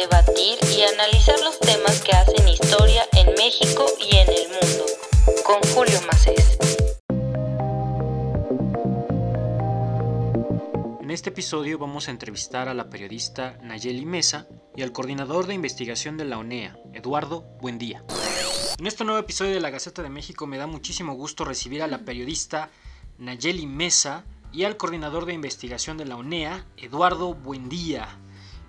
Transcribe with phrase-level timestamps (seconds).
[0.00, 4.84] debatir y analizar los temas que hacen historia en México y en el mundo.
[5.44, 6.56] Con Julio Macés.
[11.00, 14.46] En este episodio vamos a entrevistar a la periodista Nayeli Mesa
[14.76, 18.04] y al coordinador de investigación de la ONEA, Eduardo Buendía.
[18.78, 21.88] En este nuevo episodio de la Gaceta de México me da muchísimo gusto recibir a
[21.88, 22.70] la periodista
[23.18, 28.16] Nayeli Mesa y al coordinador de investigación de la ONEA, Eduardo Buendía.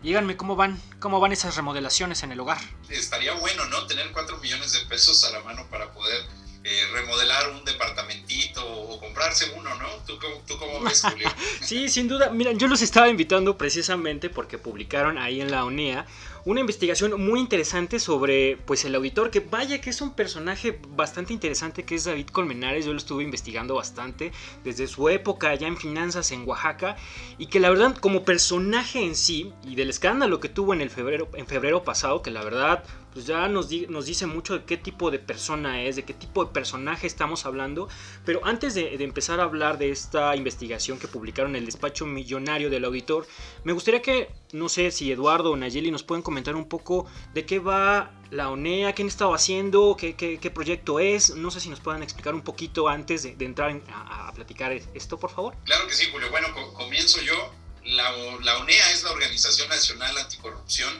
[0.01, 2.59] Díganme cómo van, cómo van esas remodelaciones en el hogar.
[2.89, 3.85] Estaría bueno, ¿no?
[3.87, 6.23] Tener 4 millones de pesos a la mano para poder
[6.63, 9.87] eh, remodelar un departamentito o comprarse uno, ¿no?
[10.05, 10.19] ¿Tú,
[10.57, 11.29] cómo ves, Julio?
[11.61, 12.29] sí, sin duda.
[12.29, 16.05] Mira, yo los estaba invitando precisamente porque publicaron ahí en la ONEA
[16.45, 21.33] una investigación muy interesante sobre pues el auditor que vaya que es un personaje bastante
[21.33, 22.85] interesante que es David Colmenares.
[22.85, 24.31] Yo lo estuve investigando bastante
[24.63, 26.95] desde su época ya en finanzas en Oaxaca
[27.37, 30.89] y que la verdad como personaje en sí y del escándalo que tuvo en el
[30.89, 34.77] febrero en febrero pasado que la verdad pues ya nos, nos dice mucho de qué
[34.77, 37.89] tipo de persona es, de qué tipo de personaje estamos hablando.
[38.25, 42.69] Pero antes de, empezar a hablar de esta investigación que publicaron en el despacho millonario
[42.69, 43.27] del auditor,
[43.63, 47.45] me gustaría que, no sé si Eduardo o Nayeli nos pueden comentar un poco de
[47.45, 51.31] qué va la ONEA, quién estaba haciendo, qué, qué, proyecto es.
[51.31, 55.31] No sé si nos puedan explicar un poquito antes de, entrar a, platicar esto, por
[55.31, 55.55] favor.
[55.65, 56.29] Claro que sí, Julio.
[56.29, 57.53] Bueno, comienzo yo.
[57.85, 58.11] La,
[58.43, 60.93] la, ONEA es la Organización Nacional Anticorrupción.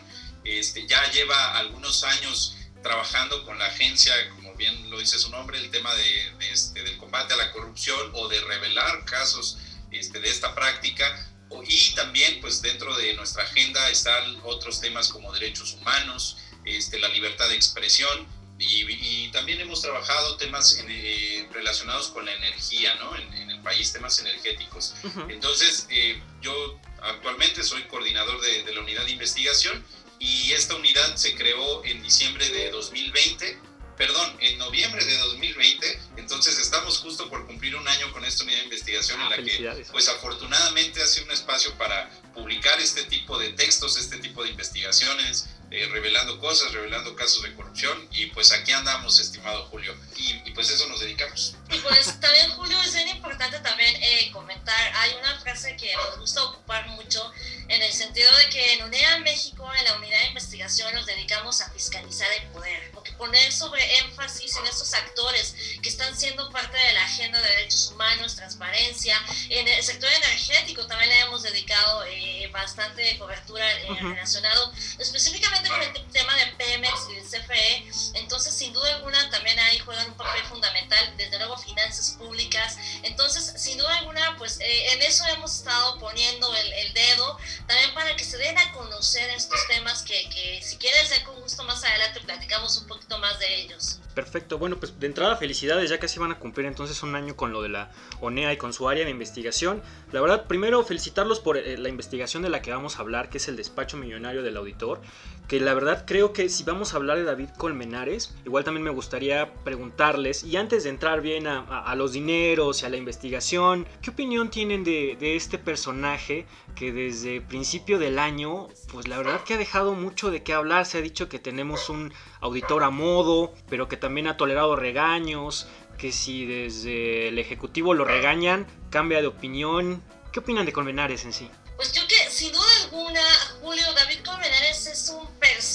[0.57, 5.57] Este, ya lleva algunos años trabajando con la agencia, como bien lo dice su nombre,
[5.59, 9.57] el tema de, este, del combate a la corrupción o de revelar casos
[9.91, 11.27] este, de esta práctica
[11.67, 17.09] y también pues dentro de nuestra agenda están otros temas como derechos humanos, este, la
[17.09, 18.27] libertad de expresión
[18.59, 23.15] y, también hemos trabajado temas eh, relacionados con la energía ¿no?
[23.15, 24.95] en, el país, temas energéticos.
[25.29, 29.85] Entonces eh, yo actualmente soy coordinador de, de la unidad de investigación
[30.19, 33.57] y esta unidad se creó en diciembre de 2020
[33.99, 35.99] perdón, en noviembre de 2020.
[36.15, 39.43] Entonces estamos justo por cumplir un año con esta unidad de investigación en ah, la
[39.43, 44.51] que, pues afortunadamente, hace un espacio para publicar este tipo de textos, este tipo de
[44.51, 50.49] investigaciones, eh, revelando cosas, revelando casos de corrupción y pues aquí andamos, estimado Julio, y,
[50.51, 51.55] pues eso nos dedicamos.
[51.69, 56.17] Y pues también Julio es bien importante también eh, comentar, hay una frase que nos
[56.17, 57.31] gusta ocupar mucho
[57.67, 61.61] en el sentido de que en UNEA México, en la unidad de investigación, nos dedicamos
[61.61, 66.93] a fiscalizar el poder, poner sobre énfasis en estos actores que están siendo parte de
[66.93, 72.49] la agenda de derechos humanos, transparencia, en el sector energético también le hemos dedicado eh,
[72.51, 73.65] bastante cobertura
[74.01, 79.57] relacionado específicamente con el tema de Pemex y el CFE, entonces sin duda alguna también
[79.59, 84.93] ahí juegan un papel fundamental, desde luego finanzas públicas, entonces sin duda alguna pues eh,
[84.93, 89.29] en eso hemos estado poniendo el, el, dedo, también para que se den a conocer
[89.31, 93.39] estos temas que, que si quieres ya con gusto más adelante platicamos un poquito más
[93.39, 93.99] de ellos.
[94.13, 97.51] Perfecto, bueno pues de entrada felicidades, ya casi van a cumplir entonces un año con
[97.51, 97.91] lo de la
[98.21, 99.81] ONEA y con su área de investigación.
[100.11, 103.37] La verdad, primero felicitarlos por eh, la investigación de la que vamos a hablar, que
[103.37, 105.01] es el despacho millonario del auditor,
[105.49, 108.91] que la verdad creo que si vamos a hablar de David Colmenares, igual también me
[108.91, 114.11] gustaría preguntarles, y antes de entrar bien a, los dineros y a la investigación, ¿qué
[114.11, 116.45] opinión tienen de, de, este personaje
[116.75, 120.85] que desde principio del año, pues la verdad que ha dejado mucho de qué hablar,
[120.85, 125.67] se ha dicho que tenemos un auditor a modo, pero que también ha tolerado regaños,
[125.97, 130.03] que si desde el Ejecutivo lo regañan, cambia de opinión.
[130.31, 131.49] ¿Qué opinan de Colmenares en sí?
[131.79, 133.21] Pues yo que sin duda alguna,
[133.61, 135.25] Julio David Colmenares es un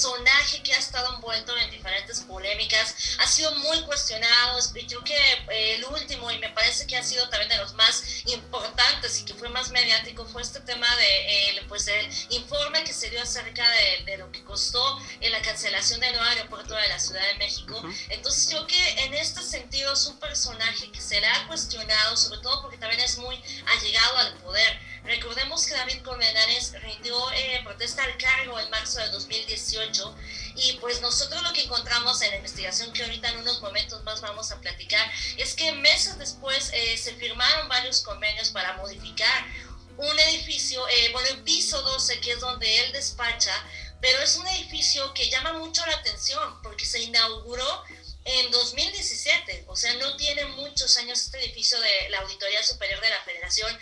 [0.05, 5.77] personaje que ha estado envuelto en diferentes polémicas, ha sido muy cuestionado, yo que eh,
[5.77, 9.33] el último y me parece que ha sido también de los más importantes y que
[9.33, 13.65] fue más mediático fue este tema de pues el informe que se dio acerca
[14.05, 17.83] de, lo que costó en la cancelación del nuevo aeropuerto de la Ciudad de México.
[18.11, 22.41] Entonces yo que en este sentido es un personaje que se le ha cuestionado, sobre
[22.43, 28.03] todo porque también es muy allegado al poder Recordemos que David Colmenares rindió eh, protesta
[28.05, 30.17] al cargo en marzo de 2018
[30.56, 34.23] y pues nosotros lo que encontramos en la investigación que ahorita en unos momentos más
[34.23, 35.06] vamos a platicar
[35.37, 39.45] es que meses después eh, se firmaron varios convenios para modificar
[39.99, 43.53] un edificio, eh, bueno, el piso 12 que es donde él despacha,
[44.00, 47.85] pero es un edificio que llama mucho la atención porque se inauguró
[48.25, 53.11] en 2017, o sea, no tiene muchos años este edificio de la Auditoría Superior de
[53.11, 53.79] la Federación,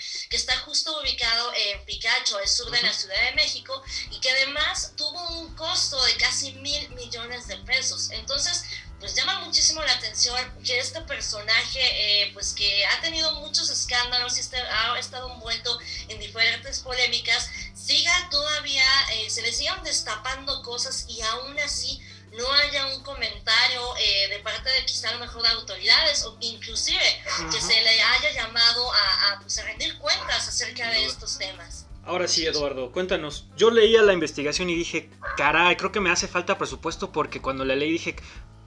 [2.38, 6.52] al sur de la Ciudad de México, y que además tuvo un costo de casi
[6.52, 8.10] mil millones de pesos.
[8.10, 8.64] Entonces,
[9.02, 11.80] pues llama muchísimo la atención que este personaje,
[12.22, 15.76] eh, pues que ha tenido muchos escándalos y este, ha estado envuelto
[16.06, 22.00] en diferentes polémicas, siga todavía eh, se le sigan destapando cosas y aún así
[22.30, 26.36] no haya un comentario eh, de parte de quizá a lo mejor de autoridades o
[26.40, 31.86] inclusive que se le haya llamado a, pues, a rendir cuentas acerca de estos temas.
[32.04, 33.46] Ahora sí, Eduardo, cuéntanos.
[33.56, 37.64] Yo leía la investigación y dije, caray, creo que me hace falta presupuesto porque cuando
[37.64, 38.16] la leí dije,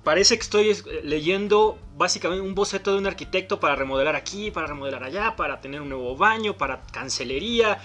[0.05, 4.67] parece que estoy eh, leyendo básicamente un boceto de un arquitecto para remodelar aquí, para
[4.67, 7.81] remodelar allá, para tener un nuevo baño, para cancelería.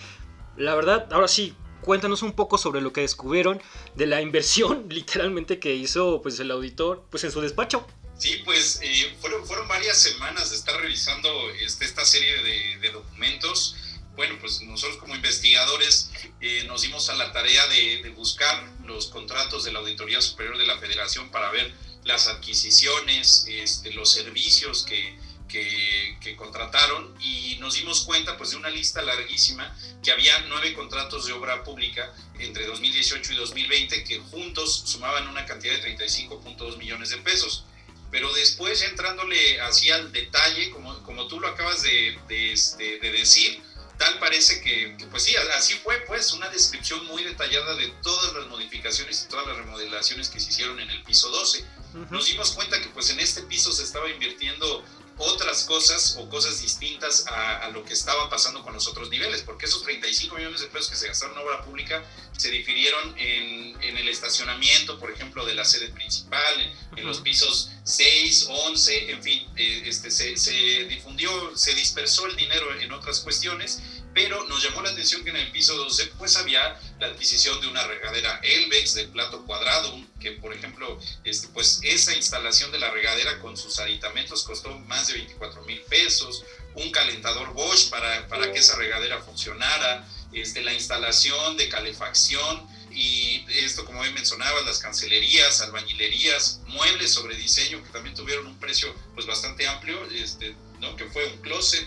[0.56, 3.60] La verdad, ahora sí, cuéntanos un poco sobre lo que descubrieron
[3.96, 7.84] de la inversión literalmente que hizo pues el auditor pues en su despacho.
[8.16, 11.28] Sí, pues eh, fueron, fueron varias semanas de estar revisando
[11.64, 13.74] este, esta serie de, de documentos
[14.16, 16.10] bueno, pues nosotros como investigadores
[16.40, 20.66] eh, nos dimos a la tarea de, buscar los contratos de la Auditoría Superior de
[20.66, 21.72] la Federación para ver
[22.04, 25.18] las adquisiciones, este, los servicios que,
[25.50, 31.26] que, contrataron y nos dimos cuenta pues de una lista larguísima que había nueve contratos
[31.26, 37.10] de obra pública entre 2018 y 2020 que juntos sumaban una cantidad de 35.2 millones
[37.10, 37.64] de pesos.
[38.10, 43.12] Pero después entrándole así al detalle, como, como tú lo acabas de, de, este, de
[43.12, 43.62] decir,
[44.00, 48.46] tal parece que, pues sí, así fue, pues, una descripción muy detallada de todas las
[48.46, 51.66] modificaciones y todas las remodelaciones que se hicieron en el piso 12.
[52.08, 54.82] Nos dimos cuenta que, pues, en este piso se estaba invirtiendo
[55.20, 59.66] otras cosas o cosas distintas a, lo que estaba pasando con los otros niveles, porque
[59.66, 62.02] esos 35 millones de pesos que se gastaron en obra pública
[62.36, 68.48] se difirieron en, el estacionamiento, por ejemplo, de la sede principal, en, los pisos 6,
[68.48, 70.52] 11, en fin, eh, este, se, se
[70.84, 73.82] difundió, se dispersó el dinero en otras cuestiones
[74.14, 77.68] pero nos llamó la atención que en el piso 12 pues había la adquisición de
[77.68, 82.90] una regadera Elvex de plato cuadrado, que por ejemplo, este, pues esa instalación de la
[82.90, 88.52] regadera con sus aditamentos costó más de 24 mil pesos, un calentador Bosch para, para
[88.52, 94.78] que esa regadera funcionara, este, la instalación de calefacción y esto como bien mencionaba, las
[94.78, 100.96] cancelerías, albañilerías, muebles sobre diseño que también tuvieron un precio pues bastante amplio, este, ¿no?
[100.96, 101.86] que fue un closet,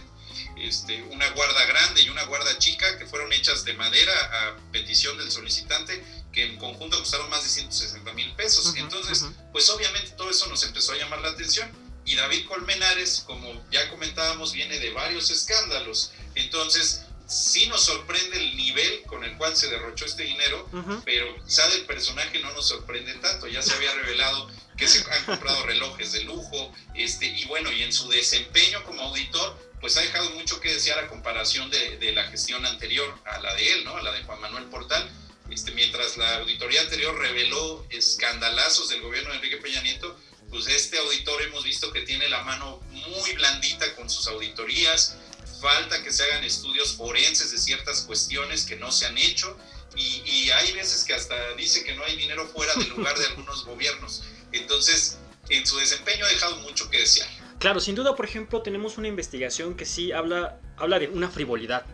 [0.58, 5.18] este, una guarda grande y una guarda chica que fueron hechas de madera a petición
[5.18, 8.74] del solicitante, que en conjunto costaron más de 160 mil pesos.
[8.76, 11.70] Entonces, pues obviamente todo eso nos empezó a llamar la atención.
[12.06, 16.12] Y David Colmenares, como ya comentábamos, viene de varios escándalos.
[16.36, 20.70] Entonces, sí nos sorprende el nivel con el cual se derrochó este dinero,
[21.06, 23.48] pero quizá del personaje no nos sorprende tanto.
[23.48, 27.84] Ya se había revelado que se han comprado relojes de lujo, este, y bueno, y
[27.84, 32.14] en su desempeño como auditor, pues ha dejado mucho que desear a comparación de, de,
[32.14, 33.98] la gestión anterior a la de él, ¿no?
[33.98, 35.12] A la de Juan Manuel Portal.
[35.52, 40.18] Este, mientras la auditoría anterior reveló escandalazos del gobierno de Enrique Peña Nieto,
[40.50, 45.18] pues este auditor hemos visto que tiene la mano muy blandita con sus auditorías,
[45.60, 49.58] falta que se hagan estudios forenses de ciertas cuestiones que no se han hecho
[49.98, 53.26] y, y hay veces que hasta dice que no hay dinero fuera del lugar de
[53.32, 54.24] algunos gobiernos.
[54.54, 55.18] Entonces,
[55.50, 57.43] en su desempeño ha dejado mucho que desear.
[57.64, 61.86] Claro, sin duda, por ejemplo, tenemos una investigación que sí habla, habla de una frivolidad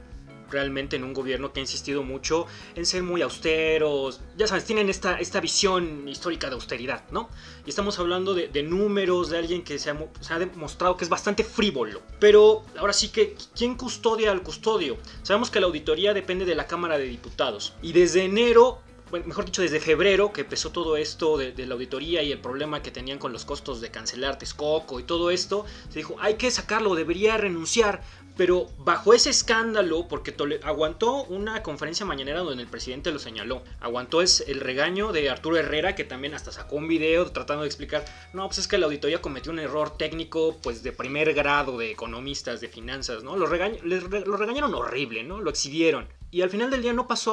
[0.49, 4.19] realmente en un gobierno que ha insistido mucho en ser muy austeros.
[4.35, 7.29] Ya sabes, tienen esta, esta visión histórica de austeridad, ¿no?
[7.67, 11.09] Y estamos hablando de, números, de alguien que se ha, se ha, demostrado que es
[11.11, 12.01] bastante frívolo.
[12.19, 14.97] Pero ahora sí que, ¿quién custodia al custodio?
[15.21, 17.75] Sabemos que la auditoría depende de la Cámara de Diputados.
[17.83, 22.31] Y desde enero mejor dicho, desde febrero que empezó todo esto de, la auditoría y
[22.31, 26.15] el problema que tenían con los costos de cancelar Texcoco y todo esto, se dijo,
[26.19, 28.01] hay que sacarlo, debería renunciar.
[28.37, 34.21] Pero bajo ese escándalo, porque aguantó una conferencia mañanera donde el presidente lo señaló, aguantó
[34.21, 38.45] el regaño de Arturo Herrera, que también hasta sacó un video tratando de explicar, no,
[38.47, 42.61] pues es que la auditoría cometió un error técnico, pues de primer grado de economistas,
[42.61, 43.35] de finanzas, ¿no?
[43.35, 45.41] Lo, lo regañaron horrible, ¿no?
[45.41, 46.07] Lo exhibieron.
[46.31, 47.31] Y al final del día no pasó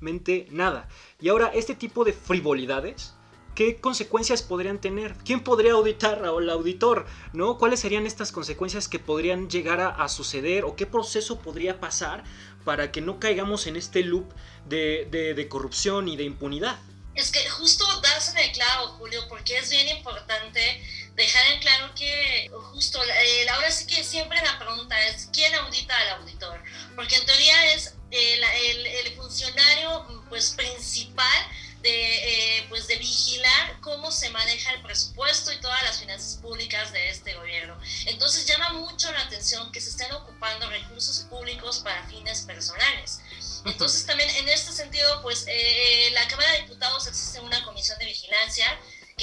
[0.00, 0.88] nada.
[1.20, 3.14] Y ahora este tipo de frivolidades
[3.58, 5.16] ¿Qué consecuencias podrían tener?
[5.24, 7.08] ¿Quién podría auditar al auditor?
[7.32, 7.58] ¿no?
[7.58, 10.64] ¿Cuáles serían estas consecuencias que podrían llegar a, suceder?
[10.64, 12.22] ¿O qué proceso podría pasar
[12.64, 14.32] para que no caigamos en este loop
[14.66, 16.78] de, corrupción y de impunidad?
[17.16, 20.80] Es que justo das en el clavo, Julio, porque es bien importante
[21.16, 25.98] dejar en claro que justo eh, ahora sí que siempre la pregunta es quién audita
[25.98, 26.62] al auditor,
[26.94, 31.48] porque en teoría es el, el, el funcionario pues principal
[31.82, 36.92] de, eh, pues de vigilar cómo se maneja el presupuesto y todas las finanzas públicas
[36.92, 37.78] de este gobierno.
[38.06, 43.20] Entonces llama mucho la atención que se estén ocupando recursos públicos para fines personales.
[43.64, 48.06] Entonces también en este sentido, pues eh, la Cámara de Diputados existe una comisión de
[48.06, 48.66] vigilancia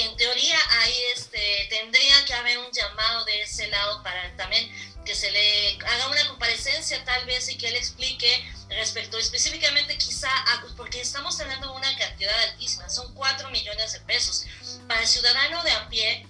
[0.04, 4.70] en teoría ahí este, tendría que haber un llamado de ese lado para también
[5.06, 10.30] que se le haga una comparecencia tal vez y que él explique respecto específicamente quizá,
[10.76, 14.46] porque estamos hablando de una cantidad altísima, son 4 millones de pesos.
[14.88, 16.28] Para el ciudadano de a pie,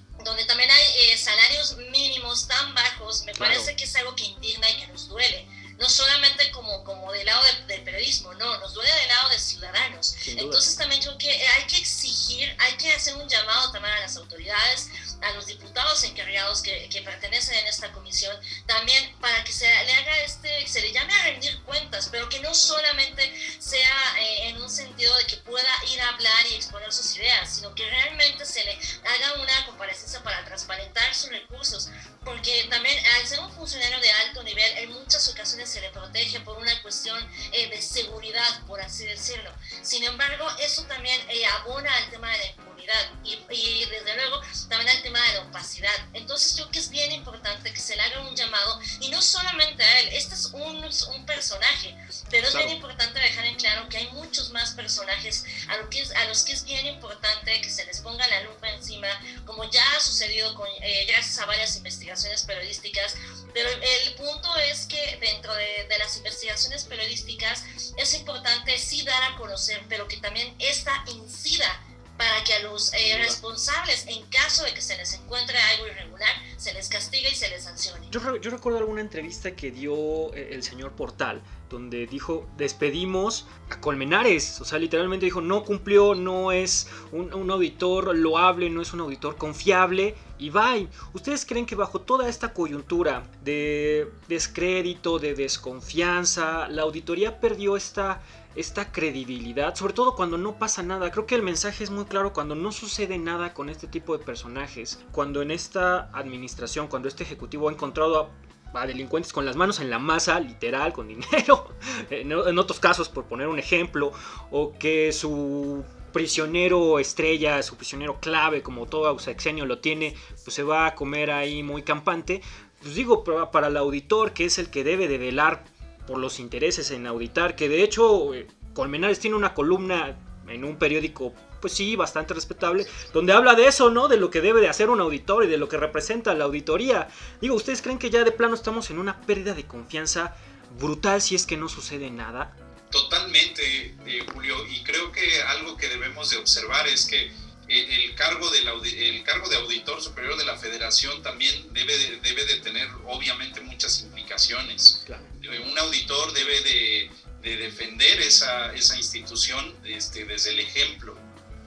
[55.25, 58.27] personajes a, lo que es, a los que es bien importante que se les ponga
[58.27, 59.07] la lupa encima,
[59.45, 63.15] como ya ha sucedido con, eh, gracias a varias investigaciones periodísticas,
[63.53, 67.63] pero el punto es que dentro de, de, las investigaciones periodísticas
[67.97, 71.84] es importante sí dar a conocer, pero que también esta incida
[72.17, 76.29] para que a los eh, responsables, en caso de que se les encuentre algo irregular,
[76.57, 78.07] se les castigue y se les sancione.
[78.11, 84.61] Yo, recuerdo alguna entrevista que dio eh, el señor Portal, donde dijo, despedimos a Colmenares,
[84.61, 89.01] o sea, literalmente dijo, no cumplió, no es un, un auditor loable, no es un
[89.01, 90.87] auditor confiable, y bye.
[91.13, 98.21] ¿Ustedes creen que bajo toda esta coyuntura de descrédito, de desconfianza, la auditoría perdió esta
[98.55, 101.11] esta credibilidad, sobre todo cuando no pasa nada.
[101.11, 104.23] Creo que el mensaje es muy claro cuando no sucede nada con este tipo de
[104.23, 108.29] personajes, cuando en esta administración, cuando este ejecutivo ha encontrado
[108.73, 111.69] a, delincuentes con las manos en la masa, literal, con dinero,
[112.09, 114.11] en, otros casos por poner un ejemplo,
[114.51, 120.63] o que su prisionero estrella, su prisionero clave, como todo sexenio lo tiene, pues se
[120.63, 122.41] va a comer ahí muy campante.
[122.81, 125.63] Pues digo, para el auditor, que es el que debe de velar
[126.07, 130.77] por los intereses en auditar, que de hecho eh, Colmenares tiene una columna en un
[130.77, 134.07] periódico, pues sí, bastante respetable, donde habla de eso, ¿no?
[134.07, 137.07] De lo que debe de hacer un auditor y de lo que representa la auditoría.
[137.41, 140.35] Digo, ¿ustedes creen que ya de plano estamos en una pérdida de confianza
[140.79, 142.55] brutal si es que no sucede nada?
[142.91, 147.31] Totalmente, eh, Julio, y creo que algo que debemos de observar es que
[147.67, 152.45] el cargo, del el cargo de auditor superior de la federación también debe de, debe
[152.45, 155.03] de tener obviamente muchas implicaciones.
[155.09, 155.15] Eh,
[155.49, 157.11] un auditor debe de,
[157.41, 161.17] de defender esa, esa institución este, desde el ejemplo.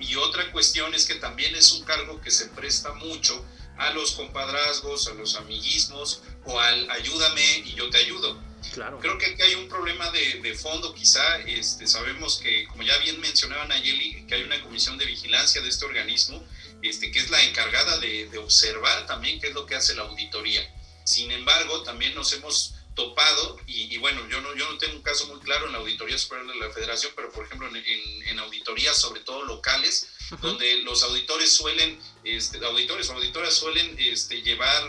[0.01, 3.45] Y otra cuestión es que también es un cargo que se presta mucho
[3.79, 8.41] a los compadrazgos, a los amiguismos o al ayúdame y yo te ayudo.
[8.73, 8.99] Claro.
[8.99, 12.97] Creo que aquí hay un problema de, de fondo, quizá este, sabemos que, como ya
[12.99, 16.45] bien mencionaban Nayeli, que hay una comisión de vigilancia de este organismo,
[16.83, 20.03] este, que es la encargada de, de observar también qué es lo que hace la
[20.03, 20.69] auditoría.
[21.05, 25.03] Sin embargo, también nos hemos topado, y, y, bueno, yo no, yo no tengo un
[25.03, 28.29] caso muy claro en la Auditoría Superior de la Federación, pero por ejemplo en, en,
[28.29, 30.41] en auditorías, sobre todo locales, uh -huh.
[30.41, 34.83] donde los auditores suelen, este, auditores o auditoras suelen este, llevar,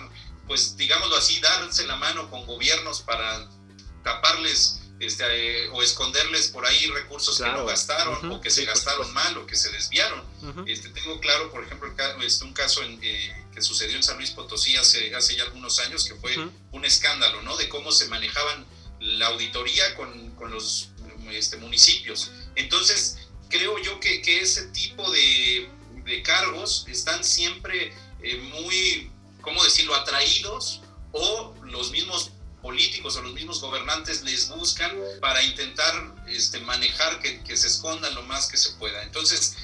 [0.48, 3.48] pues digámoslo así, darse la mano con gobiernos para
[4.04, 5.24] taparles este,
[5.66, 7.54] eh, o esconderles por ahí recursos claro.
[7.54, 8.38] que no gastaron uh -huh.
[8.38, 10.20] o que se sí, gastaron pues, mal o que se desviaron.
[10.42, 10.64] Uh -huh.
[10.68, 14.32] este, tengo claro, por ejemplo, este, un caso en, eh, que sucedió en San Luis
[14.32, 16.52] Potosí hace, hace ya algunos años, que fue uh -huh.
[16.72, 17.56] un escándalo, ¿no?
[17.58, 18.66] De cómo se manejaban
[19.00, 20.90] la auditoría con, con los
[21.32, 22.32] este, municipios.
[22.56, 23.18] Entonces,
[23.50, 25.70] creo yo que, que ese tipo de,
[26.04, 33.34] de, cargos están siempre eh, muy, ¿cómo decirlo?, atraídos o los mismos políticos o los
[33.34, 38.58] mismos gobernantes les buscan para intentar este, manejar que, que, se escondan lo más que
[38.58, 39.02] se pueda.
[39.04, 39.58] Entonces,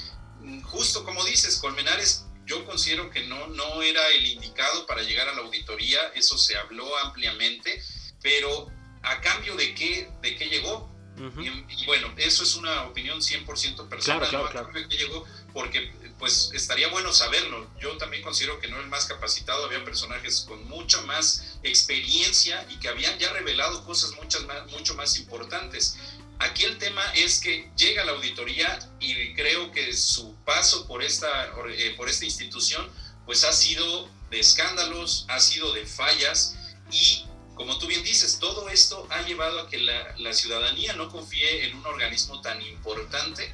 [0.63, 5.33] justo como dices, Colmenares, yo considero que no, no era el indicado para llegar a
[5.33, 7.81] la auditoría, eso se habló ampliamente,
[8.21, 8.71] pero
[9.01, 10.93] a cambio de qué, de qué llegó.
[11.17, 11.65] Uh -huh.
[11.69, 14.51] y, y, bueno, eso es una opinión 100% personal, claro, claro, ¿no?
[14.51, 14.71] claro.
[14.73, 17.69] De qué llegó, porque pues estaría bueno saberlo.
[17.79, 22.77] Yo también considero que no el más capacitado, había personajes con mucha más experiencia y
[22.79, 25.97] que habían ya revelado cosas muchas más, mucho más importantes.
[26.39, 31.53] Aquí el tema es que llega la auditoría y creo que su paso por esta,
[31.69, 32.89] eh, por esta institución
[33.25, 36.55] pues ha sido de escándalos, ha sido de fallas
[36.91, 41.09] y como tú bien dices, todo esto ha llevado a que la, la ciudadanía no
[41.09, 43.53] confíe en un organismo tan importante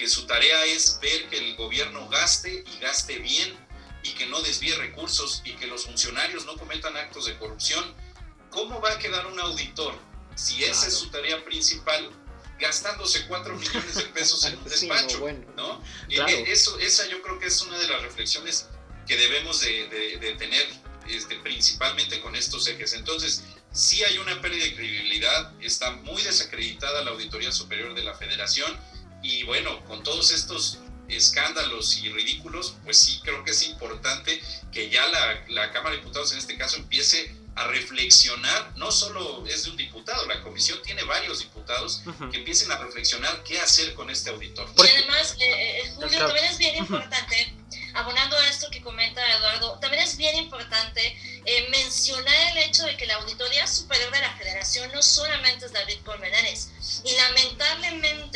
[0.00, 3.54] que su tarea es ver que el gobierno gaste y gaste bien
[4.02, 7.84] y que no desvíe recursos y que los funcionarios no cometan actos de corrupción.
[8.48, 9.94] ¿Cómo va a quedar un auditor
[10.34, 12.10] si esa es su tarea principal,
[12.58, 15.22] gastándose 4 millones de pesos en un despacho,
[15.54, 18.68] no, eso, esa yo creo que es una de las reflexiones
[19.06, 20.66] que debemos de, tener
[21.10, 22.94] este, principalmente con estos ejes.
[22.94, 28.14] Entonces, sí hay una pérdida de credibilidad, está muy desacreditada la Auditoría Superior de la
[28.14, 28.74] Federación
[29.22, 34.40] y bueno, con todos estos escándalos y ridículos, pues sí creo que es importante
[34.72, 39.44] que ya la, la Cámara de Diputados en este caso empiece a reflexionar, no solo
[39.46, 43.92] es de un diputado, la comisión tiene varios diputados que empiecen a reflexionar qué hacer
[43.94, 44.68] con este auditor.
[44.76, 47.54] Y además, eh, eh, Julio, también es bien importante,
[47.94, 52.96] abonando a esto que comenta Eduardo, también es bien importante eh, mencionar el hecho de
[52.96, 56.70] que la Auditoría Superior de la Federación no solamente es David Colmenares,
[57.04, 58.29] y lamentablemente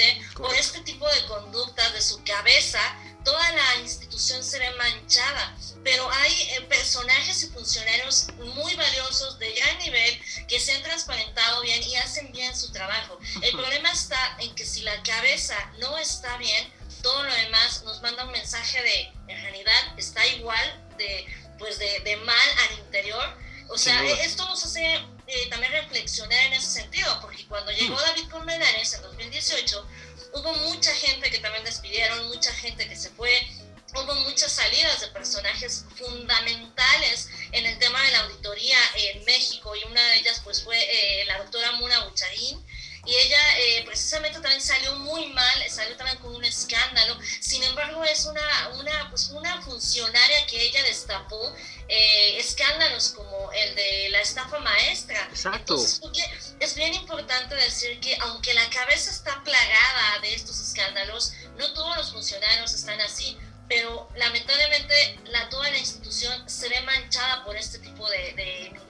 [2.04, 2.80] su cabeza,
[3.25, 9.52] toda la institución se ve manchada, pero hay eh, personajes y funcionarios muy valiosos de
[9.54, 13.18] gran nivel que se han transparentado bien y hacen bien su trabajo.
[13.42, 18.00] El problema está en que si la cabeza no está bien, todo lo demás nos
[18.02, 21.26] manda un mensaje de, en realidad, está igual de,
[21.58, 23.44] pues de, de mal al interior.
[23.68, 27.99] O sea, esto nos hace eh, también reflexionar en ese sentido, porque cuando llegó.
[27.99, 29.87] David Colmenares en 2018,
[30.35, 33.47] hubo mucha gente que también despidieron, mucha gente que se fue,
[33.95, 39.85] hubo muchas salidas de personajes fundamentales en el tema de la auditoría en México y
[39.85, 42.64] una de ellas pues fue eh, la doctora Muna Bucharín
[43.07, 48.03] y ella eh, precisamente también salió muy mal, salió también con un escándalo, sin embargo
[48.03, 51.55] es una, una, pues una funcionaria que ella destapó
[51.87, 55.29] eh, escándalos como el de la estafa maestra.
[55.31, 55.76] Exacto.
[56.64, 61.97] Es bien importante decir que aunque la cabeza está plagada de estos escándalos, no todos
[61.97, 67.78] los funcionarios están así pero lamentablemente la, toda la institución se ve manchada por este
[67.78, 68.35] tipo de,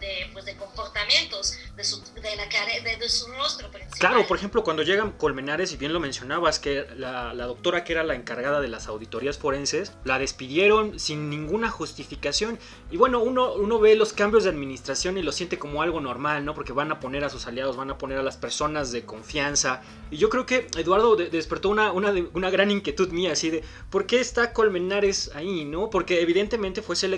[0.00, 3.98] de, pues de comportamientos de su, de, la, de, su rostro principal.
[3.98, 7.92] Claro, por ejemplo, cuando llegan Colmenares, y bien lo mencionabas, que la, la, doctora que
[7.92, 12.58] era la encargada de las auditorías forenses, la despidieron sin ninguna justificación.
[12.90, 16.44] Y bueno, uno, uno ve los cambios de administración y lo siente como algo normal,
[16.44, 16.54] ¿no?
[16.54, 19.82] Porque van a poner a sus aliados, van a poner a las personas de confianza.
[20.10, 24.06] Y yo creo que Eduardo despertó una, una, una gran inquietud mía, así de, ¿por
[24.06, 24.52] qué está?
[24.52, 25.90] Colmenares ahí, ¿no?
[25.90, 27.13] Porque evidentemente fue seleccionado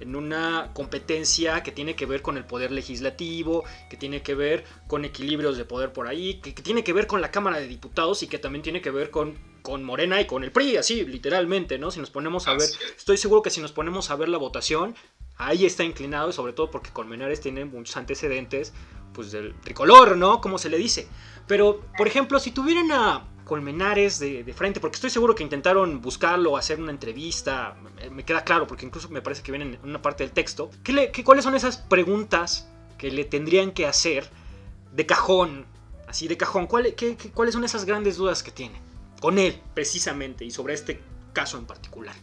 [0.00, 4.64] en una competencia que tiene que ver con el poder legislativo, que tiene que ver
[4.86, 8.22] con equilibrios de poder por ahí, que, tiene que ver con la Cámara de Diputados
[8.22, 11.78] y que también tiene que ver con, con Morena y con el PRI, así, literalmente,
[11.78, 11.90] ¿no?
[11.90, 14.94] Si nos ponemos a ver, estoy seguro que si nos ponemos a ver la votación,
[15.36, 18.72] ahí está inclinado y sobre todo porque Colmenares tiene muchos antecedentes,
[19.12, 20.40] pues del tricolor, ¿no?
[20.40, 21.08] Como se le dice.
[21.46, 26.56] Pero, por ejemplo, si tuvieran a Colmenares de, frente, porque estoy seguro que intentaron buscarlo,
[26.56, 27.76] hacer una entrevista,
[28.10, 30.70] me, queda claro, porque incluso me parece que viene en una parte del texto.
[30.84, 34.28] ¿Qué qué, ¿Cuáles son esas preguntas que le tendrían que hacer
[34.92, 35.66] de cajón?
[36.06, 38.80] Así de cajón, ¿cuál, qué, ¿cuáles son esas grandes dudas que tiene?
[39.20, 41.00] Con él, precisamente, y sobre este
[41.32, 42.14] caso en particular.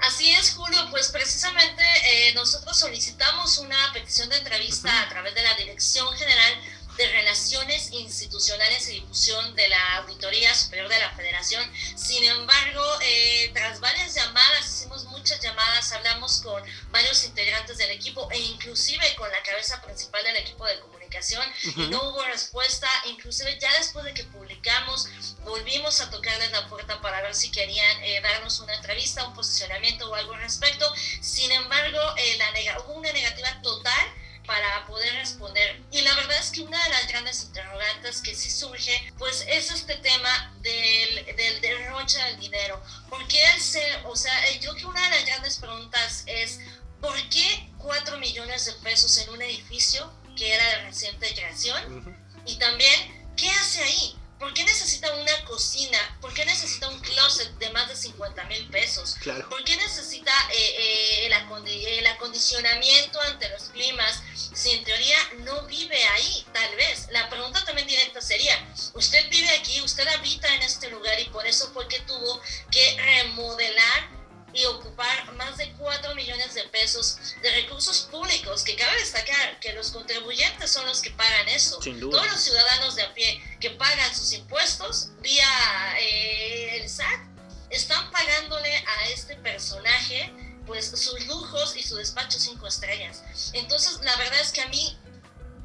[0.00, 5.42] Así es, Julio, pues precisamente eh, nosotros solicitamos una petición de entrevista a través de
[5.42, 6.54] la Dirección General
[6.98, 11.64] de Relaciones Institucionales y Difusión de la Auditoría Superior de la Federación.
[11.96, 18.28] Sin embargo, eh, tras varias llamadas, hicimos muchas llamadas, hablamos con varios integrantes del equipo
[18.32, 21.44] e inclusive con la cabeza principal del equipo de comunicación
[21.76, 22.88] y no hubo respuesta.
[23.06, 25.08] Inclusive ya después de que publicamos,
[25.44, 30.10] volvimos a tocarles la puerta para ver si querían eh, darnos una entrevista, un posicionamiento
[30.10, 30.92] o algo al respecto.
[31.20, 34.17] Sin embargo, eh, la hubo una negativa total
[34.48, 35.78] para poder responder.
[35.92, 39.70] Y la verdad es que una de las grandes interrogantes que sí surge, pues es
[39.70, 42.82] este tema del, del derroche del dinero.
[43.10, 46.60] ¿Por qué el ser, o sea, yo creo que una de las grandes preguntas es,
[46.98, 52.18] ¿por qué 4 millones de pesos en un edificio que era de reciente creación?
[52.46, 54.17] Y también, ¿qué hace ahí?
[54.38, 55.98] ¿Por qué necesita una cocina?
[56.20, 59.16] ¿Por qué necesita un closet de más de 50 mil pesos?
[59.48, 64.22] ¿Por qué necesita eh, eh, el, el, acondicionamiento ante los climas?
[64.34, 67.08] Si en teoría no vive ahí, tal vez.
[67.10, 68.54] La pregunta también directa sería,
[68.94, 69.80] ¿usted vive aquí?
[69.80, 71.18] ¿Usted habita en este lugar?
[71.18, 74.18] Y por eso fue que tuvo que remodelar
[74.52, 77.18] y ocupar más de 4 millones de pesos
[78.62, 81.78] que cabe destacar que los contribuyentes son los que pagan eso.
[81.78, 85.46] Todos los ciudadanos de a pie que pagan sus impuestos vía
[86.00, 87.20] eh, el SAT
[87.70, 90.32] están pagándole a este personaje
[90.66, 93.22] pues sus lujos y su despacho cinco estrellas.
[93.54, 94.98] Entonces, la verdad es que a mí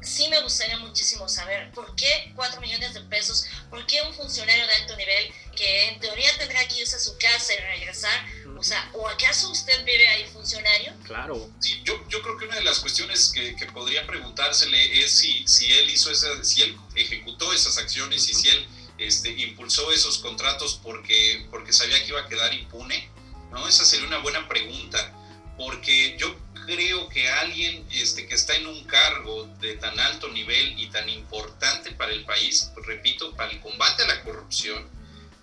[0.04, 4.66] sí me gustaría muchísimo saber por qué 4 millones de pesos, por qué un funcionario
[4.66, 8.26] de alto nivel que en teoría tendrá que irse a su casa y regresar.
[8.58, 10.92] O sea, ¿o acaso usted vive ahí funcionario?
[11.04, 11.50] Claro.
[11.60, 15.46] Sí, yo, yo creo que una de las cuestiones que, que podría preguntársele es si,
[15.46, 18.66] si él hizo esa, si él ejecutó esas acciones y si él
[18.98, 23.10] este, impulsó esos contratos porque, porque sabía que iba a quedar impune.
[23.50, 23.68] ¿no?
[23.68, 25.12] Esa sería una buena pregunta,
[25.56, 26.34] porque yo
[26.66, 31.08] creo que alguien este, que está en un cargo de tan alto nivel y tan
[31.08, 34.88] importante para el país, repito, para el combate a la corrupción,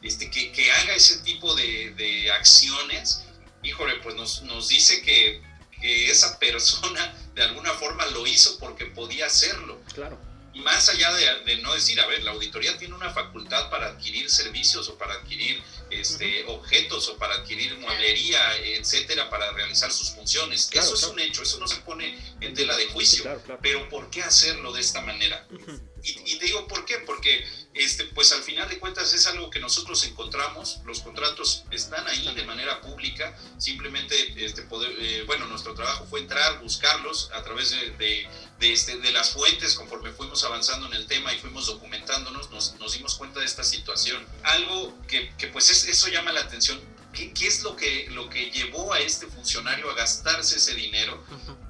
[0.01, 3.23] este, que, que haga ese tipo de, de, acciones,
[3.63, 5.41] híjole, pues nos, nos dice que,
[5.79, 9.79] que, esa persona de alguna forma lo hizo porque podía hacerlo.
[9.93, 10.19] Claro.
[10.53, 13.87] Y más allá de, de no decir, a ver, la auditoría tiene una facultad para
[13.87, 16.55] adquirir servicios o para adquirir este, uh -huh.
[16.55, 20.67] objetos o para adquirir mueblería, etcétera, para realizar sus funciones.
[20.71, 21.07] Claro, eso claro.
[21.07, 23.23] es un hecho, eso no se pone en tela de juicio.
[23.23, 25.47] Claro, Pero ¿por qué hacerlo de esta manera?
[25.51, 25.81] Uh -huh.
[26.03, 29.49] y, y, te digo por qué, porque este, pues al final de cuentas es algo
[29.49, 35.47] que nosotros encontramos, los contratos están ahí de manera pública, simplemente, este, poder, eh, bueno,
[35.47, 38.27] nuestro trabajo fue entrar, buscarlos a través de, de,
[38.61, 42.75] de, este, de las fuentes, conforme fuimos avanzando en el tema y fuimos documentándonos, nos,
[42.79, 44.25] nos dimos cuenta de esta situación.
[44.43, 46.79] Algo que, que pues es, eso llama la atención.
[47.11, 51.21] ¿Qué, ¿Qué, es lo que, lo que llevó a este funcionario a gastarse ese dinero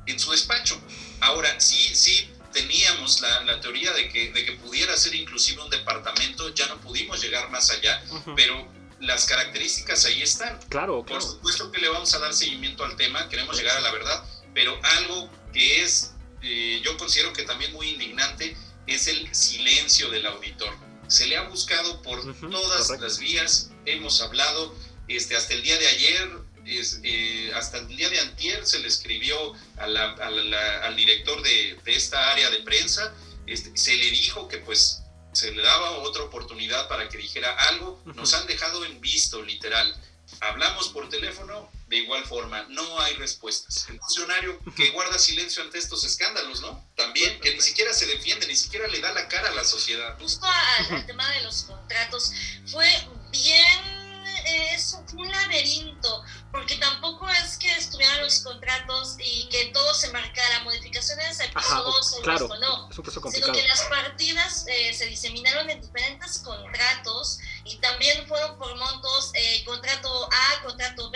[0.05, 0.79] en su despacho?
[1.21, 5.69] Ahora, sí, sí, teníamos la, la teoría de que, de que pudiera ser inclusive un
[5.69, 8.35] departamento, ya no pudimos llegar más allá, uh -huh.
[8.35, 8.67] pero
[8.99, 10.59] las características ahí están.
[10.69, 11.21] Claro, claro.
[11.21, 14.23] Por supuesto que le vamos a dar seguimiento al tema, queremos llegar a la verdad,
[14.53, 18.55] pero algo que es, eh, yo considero que también muy indignante,
[18.87, 20.73] es el silencio del auditor.
[21.07, 23.05] Se le ha buscado por uh -huh, todas correcto.
[23.05, 24.73] las vías, hemos hablado,
[25.07, 26.29] este, hasta el día de ayer
[26.65, 30.95] es, eh, hasta el día de antier se le escribió a la, a la, al
[30.95, 33.13] director de, de, esta área de prensa,
[33.47, 35.01] este, se le dijo que pues
[35.33, 39.95] se le daba otra oportunidad para que dijera algo, nos han dejado en visto, literal.
[40.41, 43.85] Hablamos por teléfono, de igual forma, no hay respuestas.
[43.89, 46.89] El funcionario que guarda silencio ante estos escándalos, ¿no?
[46.95, 50.17] También, que ni siquiera se defiende, ni siquiera le da la cara a la sociedad.
[50.17, 52.31] Justo al, al tema de los contratos,
[52.65, 52.87] fue
[53.29, 54.01] bien
[54.45, 60.63] es un laberinto, porque tampoco es que estuvieran los contratos y que todo se marcara,
[60.63, 64.93] modificaciones al piso 2 o claro, no, es un proceso sino que las partidas eh,
[64.93, 71.10] se diseminaron en diferentes contratos y también fueron por montos, eh, contrato A, contrato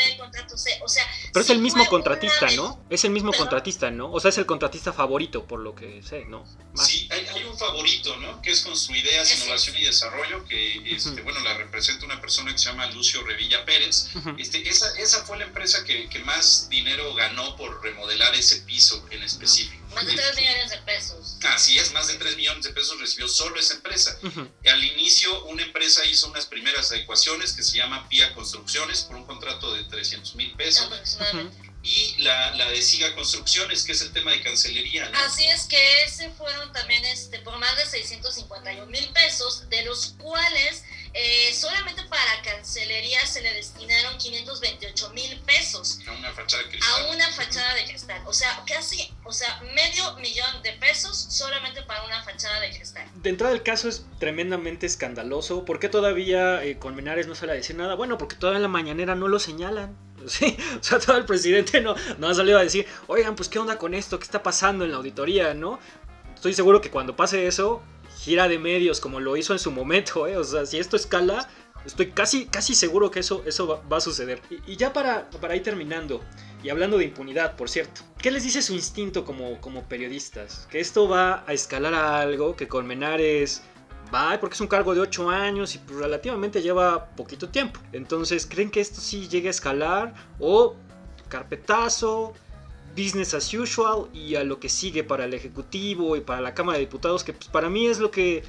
[0.83, 1.03] O sea...
[1.31, 2.79] Pero es el mismo contratista, ¿no?
[2.89, 3.47] Es el mismo ¿Perdón?
[3.47, 4.11] contratista, ¿no?
[4.11, 6.43] O sea, es el contratista favorito, por lo que sé, ¿no?
[6.73, 6.87] Más.
[6.87, 7.04] Sí,
[7.55, 8.41] un favorito, ¿no?
[8.41, 11.23] Que es con su ideas, es innovación y desarrollo, que este, uh -huh.
[11.23, 14.07] bueno, la representa una persona que se llama Lucio Revilla Pérez.
[14.15, 14.35] Uh -huh.
[14.39, 19.05] este, esa, esa fue la empresa que, que, más dinero ganó por remodelar ese piso
[19.11, 19.83] en específico.
[19.95, 21.37] Más de 3 millones de pesos.
[21.43, 24.17] Así es, más de 3 millones de pesos recibió solo esa empresa.
[24.23, 24.71] Uh -huh.
[24.73, 29.25] Al inicio, una empresa hizo unas primeras adecuaciones que se llama PIA Construcciones por un
[29.25, 30.85] contrato de 300 mil pesos.
[30.85, 31.64] Aproximadamente.
[31.85, 35.07] Y la, la, de Siga Construcciones, que es el tema de cancelería.
[35.07, 35.19] ¿no?
[35.19, 40.15] Así es que ese fueron también este, por más de 651 mil pesos, de los
[40.17, 40.83] cuales
[41.17, 45.99] eh, solamente para cancelería se le destinaron 528 mil pesos.
[46.07, 46.91] A una fachada de cristal.
[46.91, 48.21] A una fachada de cristal.
[48.25, 53.07] O sea, casi, o sea, medio millón de pesos solamente para una fachada de cristal.
[53.15, 55.63] De entrada el caso es tremendamente escandaloso.
[55.63, 57.95] ¿Por qué todavía eh, Colmenares no sale a decir nada?
[57.95, 59.95] Bueno, porque todavía en la mañanera no lo señalan.
[60.29, 63.59] Sí, o sea, todo el presidente no, no ha salido a decir, oigan, pues qué
[63.59, 65.79] onda con esto, qué está pasando en la auditoría, ¿no?
[66.33, 67.81] Estoy seguro que cuando pase eso,
[68.17, 70.38] gira de medios como lo hizo en su momento, ¿eh?
[70.38, 71.47] O sea, si esto escala,
[71.85, 74.41] estoy casi, casi seguro que eso, eso va, a suceder.
[74.49, 76.21] Y, y, ya para, para ir terminando,
[76.63, 80.67] y hablando de impunidad, por cierto, ¿qué les dice su instinto como, como periodistas?
[80.71, 83.61] Que esto va a escalar a algo que Colmenares
[84.13, 87.79] va porque es un cargo de 8 años y pues relativamente lleva poquito tiempo.
[87.91, 90.13] Entonces, ¿creen que esto sí llegue a escalar?
[90.39, 90.75] O
[91.29, 92.33] carpetazo,
[92.95, 96.77] business as usual y a lo que sigue para el Ejecutivo y para la Cámara
[96.77, 98.43] de Diputados, que pues para mí es lo que...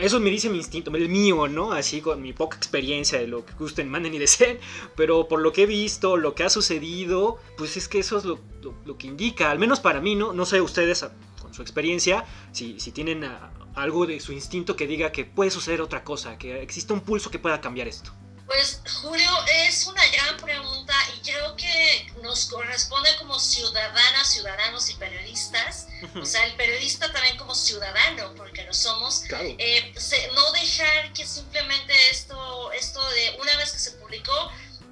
[0.00, 1.72] Eso me dice mi instinto, el mío, ¿no?
[1.72, 4.60] Así con mi poca experiencia de lo que gusten, manden y deseen.
[4.94, 8.24] Pero por lo que he visto, lo que ha sucedido, pues es que eso es
[8.24, 10.32] lo que indica, al menos para mí, ¿no?
[10.32, 11.04] No sé ustedes
[11.42, 15.50] con su experiencia, si, si tienen a, algo de su instinto que diga que puede
[15.50, 18.12] suceder otra cosa, que existe un pulso que pueda cambiar esto.
[18.50, 19.30] Pues Julio,
[19.68, 25.86] es una gran pregunta y creo que nos corresponde como ciudadanas, ciudadanos y periodistas,
[26.20, 29.54] o sea, el periodista también como ciudadano, porque lo somos, claro.
[29.56, 29.94] eh,
[30.34, 34.50] no dejar que simplemente esto, esto de una vez que se publicó,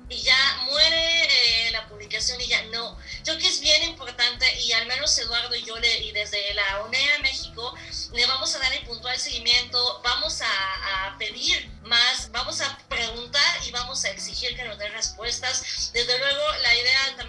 [0.08, 2.98] y ya muere eh, la publicación y ya no.
[3.24, 6.54] Yo creo que es bien importante y al menos Eduardo y yo le, y desde
[6.54, 7.74] la UNEA México
[8.14, 13.66] le vamos a dar el puntual seguimiento, vamos a, a pedir más, vamos a preguntar
[13.66, 15.90] y vamos a exigir que nos den respuestas.
[15.92, 17.27] Desde luego la idea también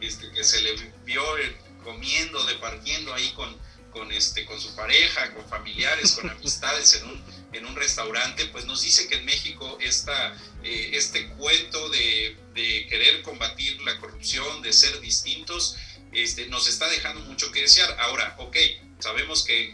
[0.00, 1.22] Este, que se le vio
[1.84, 3.56] comiendo, departiendo ahí con,
[3.90, 8.64] con, este, con su pareja, con familiares, con amistades en un, en un restaurante, pues
[8.66, 14.62] nos dice que en México esta, eh, este cuento de, de, querer combatir la corrupción,
[14.62, 15.76] de ser distintos,
[16.12, 17.96] este, nos está dejando mucho que desear.
[18.00, 18.56] Ahora, ok,
[18.98, 19.70] Sabemos que,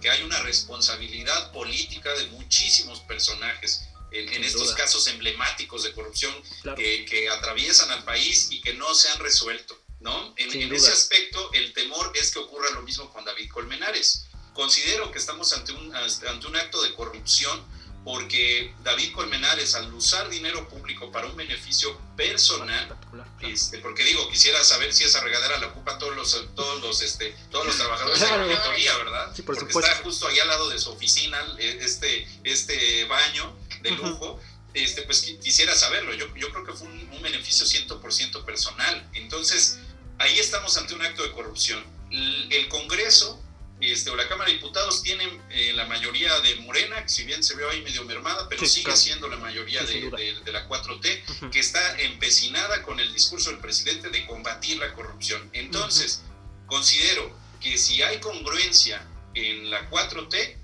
[0.00, 6.34] que, hay una responsabilidad política de muchísimos personajes en, estos casos emblemáticos de corrupción
[6.76, 9.78] que, que, atraviesan al país y que no se han resuelto.
[10.00, 10.34] ¿no?
[10.36, 14.26] En, en ese aspecto, el temor es que ocurra lo mismo con David Colmenares.
[14.52, 17.64] Considero que estamos ante un, ante un acto de corrupción
[18.06, 22.96] porque David Colmenares, al usar dinero público para un beneficio personal,
[23.40, 27.36] este, porque digo, quisiera saber si esa regadera la ocupa todos los, todos los, este,
[27.50, 29.34] todos los trabajadores de la auditoría, ¿verdad?
[29.44, 34.40] porque está justo ahí al lado de su oficina, eh, este, este baño de lujo.
[34.72, 36.14] Este, pues quisiera saberlo.
[36.14, 39.10] Yo, yo creo que fue un, un beneficio 100% personal.
[39.14, 39.80] Entonces,
[40.18, 41.82] ahí estamos ante un acto de corrupción.
[42.12, 43.42] El Congreso
[43.80, 47.54] este, o la Cámara de Diputados tienen eh, la mayoría de Morena, si bien se
[47.54, 50.10] ve ahí medio mermada, pero sigue siendo la mayoría de,
[50.50, 55.50] la 4T, que está empecinada con el discurso del presidente de combatir la corrupción.
[55.52, 56.22] Entonces,
[56.66, 60.56] considero que si hay congruencia en la 4T,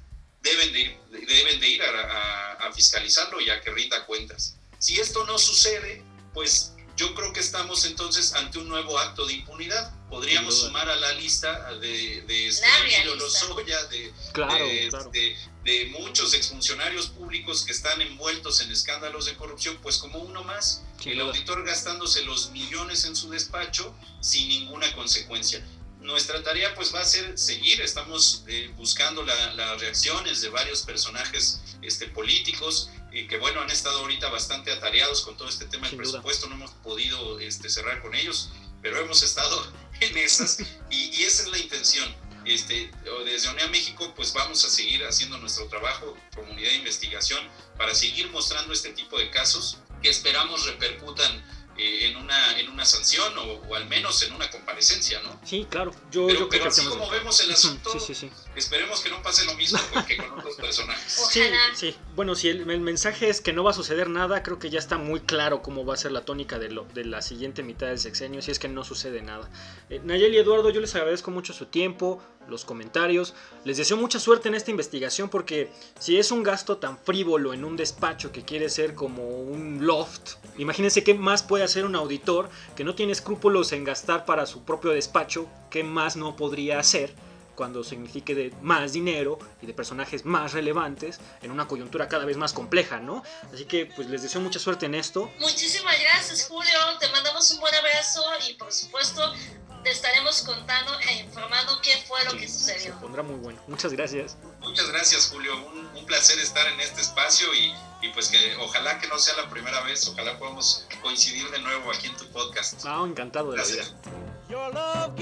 [0.42, 4.56] deben de ir, deben de ir a, a fiscalizarlo y a que rinda cuentas.
[4.78, 9.34] Si esto no sucede, pues yo creo que estamos entonces ante un nuevo acto de
[9.34, 12.66] impunidad podríamos sumar a la lista de, de este
[13.16, 14.12] Lozoya, de,
[15.10, 20.44] de, de, muchos exfuncionarios públicos que están envueltos en escándalos de corrupción, pues como uno
[20.44, 25.66] más, el auditor gastándose los millones en su despacho sin ninguna consecuencia.
[26.00, 31.62] Nuestra tarea pues va a ser seguir, estamos eh, buscando las reacciones de varios personajes
[31.80, 35.96] este, políticos y que bueno, han estado ahorita bastante atareados con todo este tema del
[35.96, 38.50] presupuesto, no hemos podido este, cerrar con ellos,
[38.82, 40.58] pero hemos estado en esas
[40.90, 42.22] y, esa es la intención.
[42.44, 42.90] Este,
[43.24, 47.40] desde ONEA México, pues vamos a seguir haciendo nuestro trabajo, comunidad de investigación,
[47.78, 51.44] para seguir mostrando este tipo de casos que esperamos repercutan
[51.78, 55.40] eh, en, una, en una sanción o, al menos en una comparecencia, ¿no?
[55.44, 55.94] Sí, claro.
[56.10, 57.90] Yo, pero, pero así como vemos el asunto,
[58.54, 61.28] esperemos que no pase lo mismo que con otros personajes.
[61.30, 61.42] Sí,
[61.74, 61.96] sí.
[62.14, 64.98] Bueno, si el, mensaje es que no va a suceder nada, creo que ya está
[64.98, 67.98] muy claro cómo va a ser la tónica de, lo, de la siguiente mitad del
[67.98, 69.48] sexenio, si es que no sucede nada.
[69.88, 73.34] Eh, Nayeli Eduardo, yo les agradezco mucho su tiempo, los comentarios.
[73.64, 77.64] Les deseo mucha suerte en esta investigación porque si es un gasto tan frívolo en
[77.64, 82.48] un despacho que quiere ser como un loft, imagínense qué más puede hacer un auditor
[82.76, 87.14] que no tiene escrúpulos en gastar para su propio despacho, qué más no podría hacer
[87.54, 92.36] cuando signifique de más dinero y de personajes más relevantes en una coyuntura cada vez
[92.36, 93.22] más compleja, ¿no?
[93.52, 95.30] Así que pues les deseo mucha suerte en esto.
[95.38, 99.32] Muchísimas gracias Julio, te mandamos un buen abrazo y por supuesto
[99.82, 102.94] te estaremos contando e informando qué fue lo que sucedió.
[102.94, 103.60] Se pondrá muy bueno.
[103.66, 104.36] Muchas gracias.
[104.60, 105.52] Muchas gracias, Julio.
[105.94, 107.74] Un, placer estar en este espacio y,
[108.12, 112.08] pues que ojalá que no sea la primera vez, ojalá podamos coincidir de nuevo aquí
[112.08, 112.84] en tu podcast.
[112.84, 113.94] Ah, encantado de gracias.
[114.50, 115.16] Your love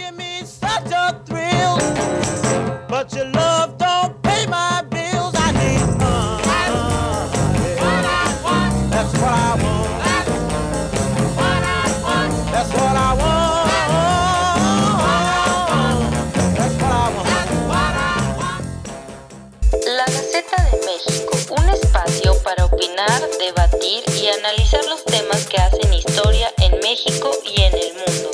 [23.40, 28.30] debatir y analizar los temas que hacen historia en México y en el mundo.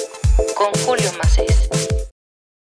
[0.57, 1.26] Con Julio Mar